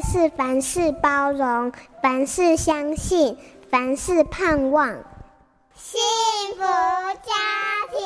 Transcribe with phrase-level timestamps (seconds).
[0.00, 3.36] 是凡事包容，凡事相信，
[3.70, 4.88] 凡事盼望。
[5.74, 6.00] 幸
[6.56, 7.32] 福家
[7.90, 7.98] 庭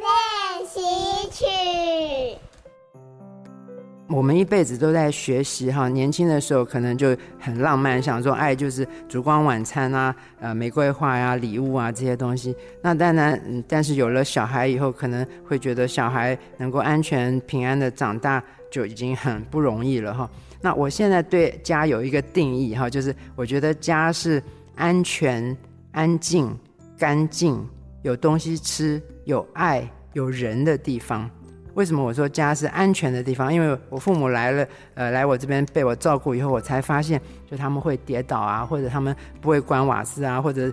[0.00, 2.38] 练习曲。
[4.08, 12.54] 我们一辈子都在学习哈，年轻的时候可能就很浪漫，想说爱就是烛光晚餐啊，呃，玫瑰花呀、啊、礼物啊这些东西。
[12.80, 18.42] 那当然，但是有了小孩以后，可能会觉得小孩能够安全平安的长大
[18.76, 20.28] 就已经很不容易了哈。
[20.60, 24.42] 那我现在对家有一个定义哈，就是我觉得家是
[24.74, 25.56] 安全、
[25.92, 26.54] 安静、
[26.98, 27.66] 干净、
[28.02, 31.30] 有东西吃、有爱、有人的地方。
[31.72, 33.52] 为什么我说家是安全的地方？
[33.52, 37.18] 因为我父母来了，呃，来我这边被我照顾以后，我才发现，
[37.50, 40.70] 就他们会跌倒啊，或者他们不会关瓦斯啊，或者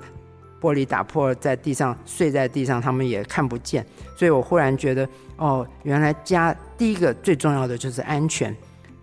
[0.62, 3.86] 玻璃打破在地上睡在地上，他们也看不见。
[4.18, 5.08] 所以我忽然觉得，
[5.38, 8.54] 哦，原来家第一个最重要的就是安全。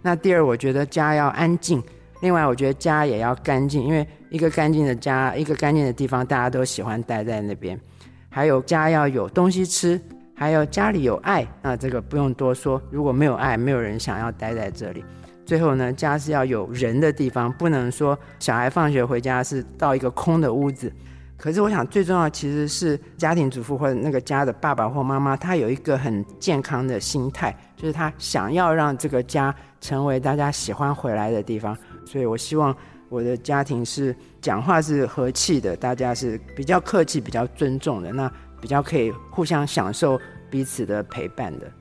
[0.02, 1.82] 那第二，我觉得家要安静。
[2.20, 7.80] 另外，我觉得家也要干净，因为一个干净的家，一个干净的地方，大家都喜欢待在那边。
[8.28, 9.98] 还有家要有东西吃。
[10.34, 12.78] 还有家里有爱，那这个不用多说。
[12.90, 15.02] 如果没有爱，没有人想要待在这里。
[15.46, 20.92] 最后呢，家是要有人的地方，不能说小孩放学回家是到一个空的屋子。
[21.40, 31.74] 可是我想最重要其实是家庭主妇或者那个家的爸爸或妈妈，他有一个很健康的心态，就是他想要让这个家成为大家喜欢回来的地方。
[32.04, 32.76] 所以我希望
[33.08, 38.12] 我的家庭是讲话是和气的，大家是比较客气、比较尊重的。
[38.12, 38.30] 那。
[38.60, 41.72] 比较可以互相享受彼此的陪伴的，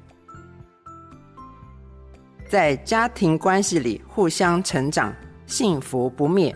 [2.48, 5.14] 在家庭关系里互相成长，
[5.46, 6.56] 幸福不灭。